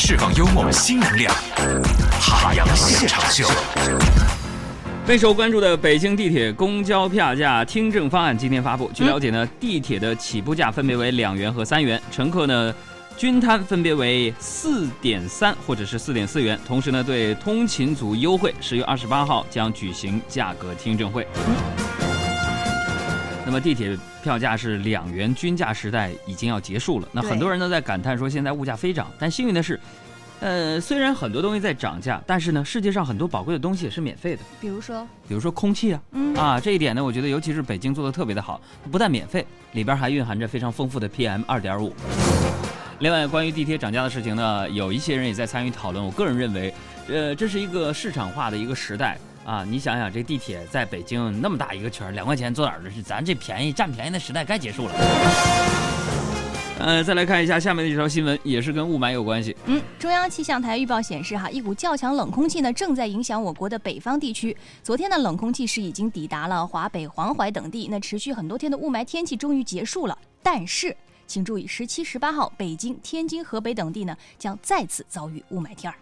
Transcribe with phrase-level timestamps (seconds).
[0.00, 1.34] 释放幽默新能量，
[2.20, 3.44] 海洋现场秀。
[5.04, 8.88] 备受关注的北京地铁公交票价听证方案今天发布。
[8.94, 12.72] 据了解呢，地铁的起步价分别为两元和三元，乘客呢
[13.16, 16.56] 均摊分别为四点三或者是四点四元。
[16.64, 21.26] 同时呢，对通勤族优惠，十月二十八号将举行价格听证会。
[23.48, 27.08] 那么地铁票价是两元均价时代已经要结束了。
[27.12, 29.80] 那很多人都在感叹说现在物价飞涨，但幸运的是，
[30.40, 36.02] 呃，虽然很多东西在涨价，但是呢，世界上很多宝贵的东西也是免费的，比如说，比如说空气啊。
[36.12, 38.60] 嗯啊，这一点呢，我觉得尤其是北京做的特别的好，
[38.92, 41.94] 不但免费，里边还蕴含着非常丰富的 PM 二点五。
[42.98, 46.04] 另外，关于地铁涨价的事情呢，有一些人也在参与讨论。
[46.04, 46.74] 我个人认为，
[47.08, 49.16] 呃，这是一个市场化的一个时代
[49.48, 49.64] 啊。
[49.68, 54.92] 你想想，这地铁在北京那么大一个圈儿，两块钱坐哪儿的是咱这便宜占便宜的时代该结束了。
[56.80, 59.56] 呃，再来看一下下面的这条新闻，也是跟雾霾有关系。
[59.66, 64.56] 嗯，中央气象台预报显示，哈，一股较强冷空气呢正在影响我国的北方地区。
[64.80, 70.16] 昨天呢，冷空气是已经抵达了华北、黄淮等地，那持续很多天的雾霾天气终于结束了。
[70.40, 75.98] 但是，请注意，十七、十八号，北京、天津、河北等地呢将再次遭遇雾霾天儿。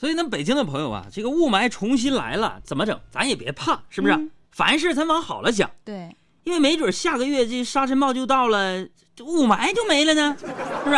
[0.00, 2.98] 所以，咱北京的朋友啊，这个雾霾重新来了，怎么整？
[3.10, 4.14] 咱也别怕，是不是？
[4.14, 8.84] 嗯凡事咱往好了想，对，因为没准下个月这沙尘暴就到了，
[9.14, 10.46] 这雾霾就没了呢，是
[10.84, 10.96] 不是？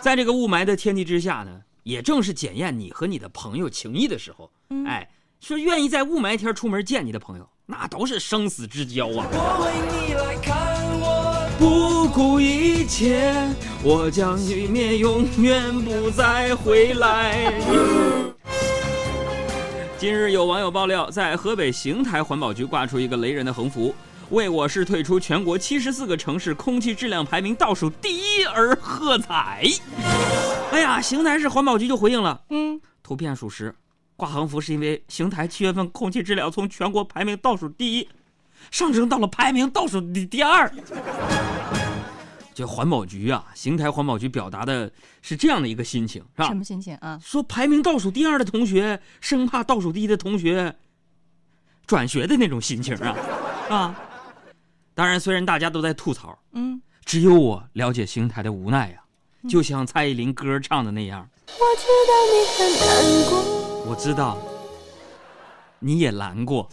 [0.00, 4.50] 在这个雾霾的天气之下呢，也正是检验你和你的朋友情谊的时候。
[4.70, 5.08] 嗯哎，
[5.40, 9.26] 说愿意在雾霾天出门见你的朋友，那都是生死之交啊！
[9.30, 13.32] 我为你来看我，不顾一切，
[13.82, 17.50] 我将熄灭，永远不再回来。
[19.96, 23.94] 近日，有网友爆料，在河北邢台环保局挂出一个雷人的横幅，
[24.28, 29.64] 为我市退出全国七十四个城市空气质量排名倒数第一而喝彩。
[30.72, 33.74] 哎呀，邢台市环保局就回应了，嗯，图片属实，
[34.14, 38.06] 挂横幅是因为邢台七月份空气质量从全国排名倒数第一，
[38.70, 40.70] 上升到了排名倒数第第二。
[42.60, 46.54] 这环保局啊，邢台环保局表达的是这样的一个心情，是吧什？
[46.54, 47.18] 么心情啊？
[47.24, 50.76] 说排名倒数第二的同学，生怕倒数第一的同学
[51.86, 53.16] 转学的那种心情啊
[53.74, 53.98] 啊！
[54.94, 59.00] 当然，虽然大家都在吐槽，嗯，只有我了解邢台的无奈呀、
[59.48, 63.40] 就像蔡依林歌唱的那样，我知道你很难过。
[63.86, 64.36] 我知道
[65.78, 66.68] 你也难过。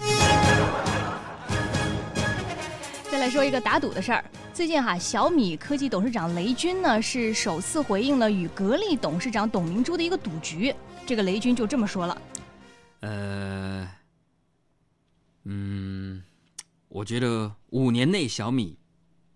[3.10, 4.26] 再来说一个打赌的事儿。
[4.58, 10.74] 最近哈，小米科技董事长雷军呢是首次回应了与格力董事长董明珠的一个赌局。
[11.06, 12.22] 这个雷军就这么说了，
[13.02, 13.88] 呃，
[15.44, 16.24] 嗯，
[16.88, 18.76] 我觉得五年内小米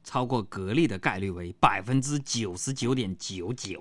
[0.03, 3.79] 超过格力的概率为百分之九十九点九九。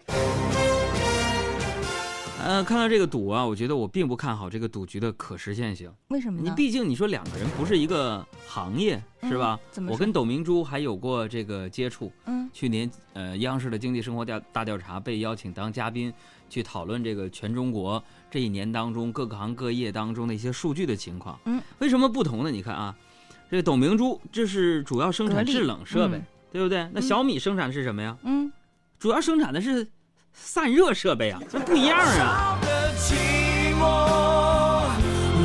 [2.43, 5.93] 呃，看到这个赌啊，我觉得我并不看好这个赌局的可实现性。
[6.09, 6.49] 为什么呢？
[6.49, 9.59] 你毕竟你说两个人不是一个行业，是吧？
[9.63, 12.11] 嗯怎么我跟董明珠还有过这个接触。
[12.27, 16.13] 嗯去年呃，央视的经济生活调大调查被邀请当嘉宾，
[16.49, 21.39] 去讨论这个全中国这一年当中各个行各业当中的一些数据的情况。
[21.45, 22.51] 嗯，为什么不同呢？
[22.51, 22.97] 你看啊，
[23.49, 26.89] 这个董明珠这是主要生产制冷设备，嗯对不对？
[26.93, 28.17] 那小米生产的是什么呀？
[28.25, 28.51] 嗯，
[28.99, 29.87] 主要生产的是
[30.33, 32.59] 散热设备啊，这不一样啊。
[32.63, 33.15] 的寂
[33.75, 34.87] 寞，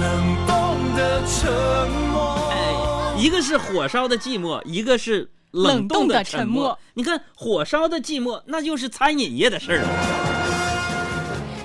[0.01, 2.49] 冷冻的沉默。
[2.51, 6.77] 哎，一个是火烧的寂寞，一个是冷冻的沉默。
[6.93, 9.87] 你看火烧的寂寞，那就是餐饮业的事儿了。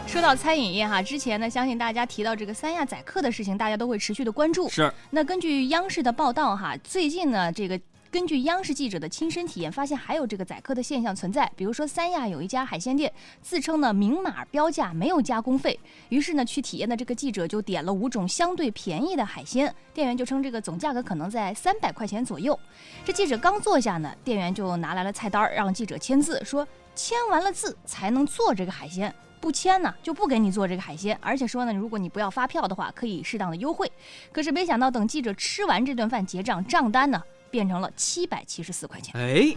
[0.06, 4.68] 说到餐饮业哈，之前呢，相信大家提到这个三亚宰客的事情，大家都会持续的关注。
[4.68, 11.48] 是，那根据央视的报道哈，最近呢，这个根据央视记者的亲身体验，发现还有这个宰客的现象存在。
[11.54, 15.78] 比如说，三亚有一家海鲜店，自称呢明码标价，没有加工费。
[16.08, 22.58] 于是呢，去体验的这个记者就点了五种相对便宜的海鲜，店员就称这个总价格可能在三百块钱左右。
[23.04, 26.66] 这记者刚坐下呢，店员就拿来了菜单儿，让记者签字，说
[26.96, 29.14] 签完了字才能做这个海鲜。
[29.40, 33.90] 不签呢，就不给你做这个海鲜，而且说呢，如果你不要发票的话，可以适当的优惠。
[34.32, 39.14] 可是没想到，等记者吃完这顿饭结账，账单呢变成了七百七十四块钱。
[39.20, 39.54] 哎，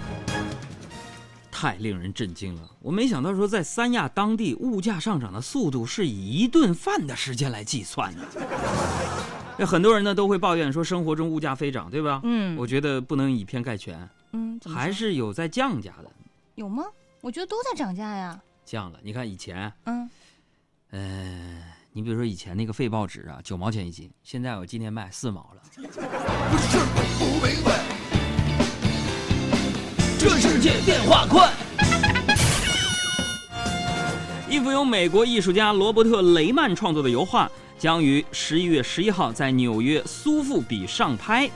[1.51, 2.69] 太令人震惊了！
[2.81, 8.22] 我没想到说，在三亚当地物价上涨的速度是以一顿饭的时间来计算的。
[9.57, 12.19] 那很多人呢都会抱怨说，生活中物价飞涨，对吧？
[12.24, 16.12] 嗯我觉得不能以偏概全，嗯，还是有在降价的，
[16.56, 16.84] 有吗？
[17.22, 18.42] 我觉得都在涨价呀。
[18.66, 19.00] 降了。
[19.04, 20.10] 你看以前，嗯，
[20.89, 25.62] 呃、你比如说以前那个废报纸啊，九毛钱一斤，现在我今天卖四毛了。
[25.75, 25.84] 不
[26.57, 26.80] 是
[27.19, 27.82] 不明白，这世
[30.63, 31.51] 界变化快。
[34.50, 41.50] 一幅由美国艺术家罗伯特·雷曼创作的油画将于十一月十一号在纽约苏富比上拍。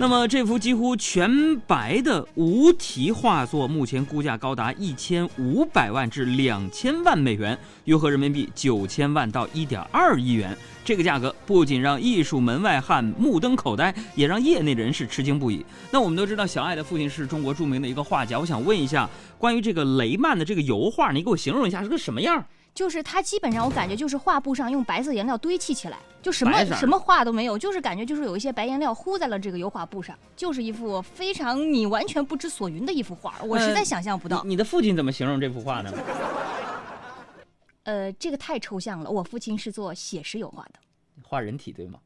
[0.00, 10.56] 那么这幅几乎全白的无题画作，目前估价高达一千五百万至两千万美元，约合人民币九千万到一点二亿元。
[10.82, 15.62] 这个价格不仅让艺术门外汉目瞪口呆，也让业内人士吃惊不已。
[15.90, 19.06] 那我们都知道，小爱的父亲是中国著名的一个画家，我想问一下，
[19.36, 22.42] 关于这个雷曼的这个油画，你给我形容一下是个什么样？
[22.74, 34.42] 就是它基本上我感觉就是画布上用白色颜料堆砌起来，就什么什么画都没有，就是感觉就是有一些白颜料糊在了这个油画布上，就是一幅非常你完全不知所云的一幅画，我实在想象不到。
[34.44, 35.92] 你你的父亲怎么形容这幅画呢？
[37.84, 40.74] 呃，这个太抽象了，我父亲是做写实油画的，
[41.22, 41.98] 画人体对吗？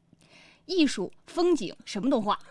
[0.65, 2.39] 艺术、风景什么都画。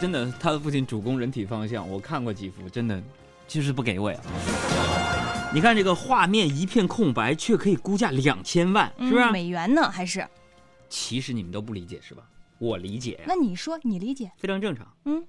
[0.00, 3.02] 真的，他的父亲主攻人体方向，我看过几幅，真的
[3.48, 4.20] 就是不给我呀。
[5.52, 9.24] 你看这个画面一片空白，却可以估价两千万，是不是？
[9.24, 9.88] 嗯美元呢？
[9.88, 10.26] 还是？
[10.88, 12.22] 其实你们都不理解是吧？
[12.58, 14.30] 我理解呀，那你说，你理解？
[14.36, 14.86] 非常正常。
[15.04, 15.24] 嗯，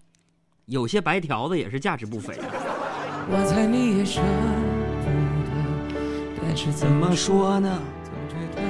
[0.66, 2.46] 有些白条子也是价值不菲啊。
[3.28, 5.06] 我猜你也舍不
[5.46, 7.82] 得，但是怎么说呢？
[8.04, 8.62] 总觉得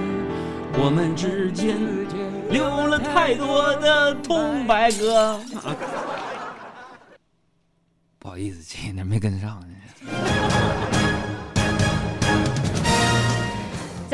[0.81, 1.77] 我们之间
[2.50, 5.15] 留了太多的空白格。
[5.15, 5.39] 啊
[8.18, 9.63] 不好意思，前一点没跟上。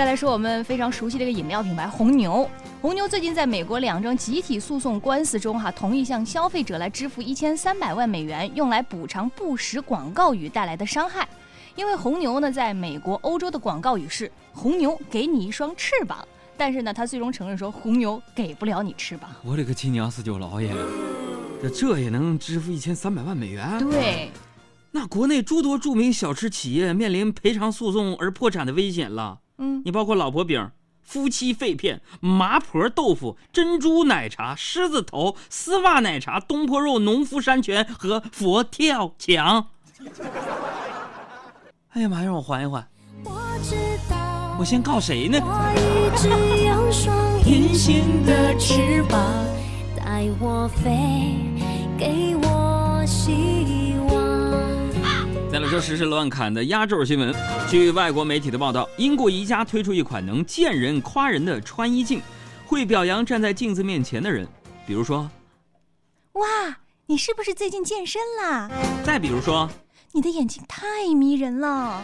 [0.01, 2.49] 再来说我们非常熟悉的一个饮料品牌红牛。
[2.81, 11.29] 红牛最近在美国两桩集体诉讼官司中，哈，同意向消费者来支付一千三百万美元，用来补偿不实广告语带来的伤害。
[11.75, 16.27] 因为红牛呢，在美国、欧洲的广告语是“红牛给你一双翅膀”，
[16.57, 19.29] 但是呢，他最终承认说红牛给不了你翅膀。
[19.43, 20.73] 我勒个亲娘四舅老爷，
[21.61, 23.77] 这这也能支付一千三百万美元？
[23.87, 24.31] 对，
[24.89, 29.37] 那国内诸多著名小吃企业面临赔偿诉讼而破产的危险了。
[29.63, 30.71] 嗯，你包括老婆饼、
[31.03, 39.67] 夫妻肺片、麻婆豆腐、珍珠奶茶、狮子头、丝袜奶茶、东坡肉、农夫山泉和佛跳墙。
[41.89, 42.87] 哎呀妈呀，让我缓一缓，
[43.23, 43.75] 我知
[44.09, 45.37] 道我先告谁呢？
[45.43, 46.27] 我一直
[46.65, 47.15] 有双
[47.45, 49.21] 隐形的翅膀，
[49.95, 51.37] 带我飞，
[51.99, 53.90] 给我希望。
[55.51, 57.35] 再来说时事乱侃的压轴新闻。
[57.69, 62.21] 据外国媒体的报道，英国宜家推出一款能见人夸人的穿衣镜，
[62.65, 64.47] 会表扬站在镜子面前的人，
[64.87, 65.29] 比如说，
[66.35, 66.45] 哇，
[67.05, 68.71] 你是不是最近健身啦？
[69.03, 69.69] 再比如说。
[70.13, 72.01] 你的眼睛太迷人了。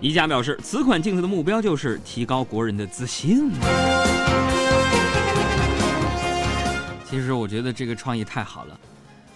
[0.00, 3.50] 宜家表示，此款镜子的目标就是提高国人的自信。
[7.04, 8.80] 其实我觉得这个创意太好了，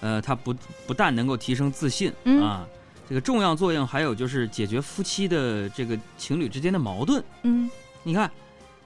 [0.00, 0.54] 呃，它不
[0.86, 2.66] 不但能够提升自信、嗯啊，
[3.10, 7.20] 这个重要作用还有就是解决夫妻的这个情侣之间的矛盾。
[7.42, 7.68] 嗯，
[8.04, 8.30] 你看，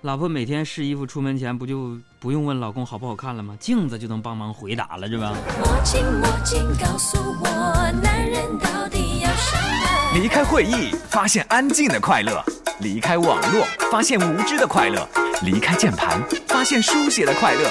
[0.00, 3.54] 老婆每天试衣服出门前不就不用问老公好不好看了吗？
[3.60, 5.34] 镜子就能帮忙回答了，是吧？
[5.58, 10.18] 魔镜魔镜告诉我，男人到底要什么？
[10.18, 12.42] 离开会议，发现安静的快乐；
[12.80, 15.06] 离开网络，发现无知的快乐；
[15.42, 16.18] 离开键盘，
[16.48, 17.68] 发现书写的快乐；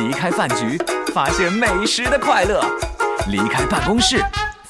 [0.00, 0.76] 离开饭局，
[1.14, 2.60] 发现美食的快乐；
[3.30, 4.20] 离开办公室，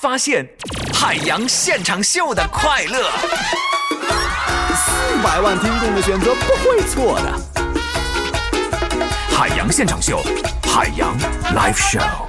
[0.04, 0.46] 发现
[0.92, 3.10] 海洋现场秀的快乐。
[4.76, 7.40] 四百万听众的选择不会错的。
[9.34, 10.23] 海洋现场秀，
[10.64, 11.18] 海洋
[11.54, 12.24] Live Show。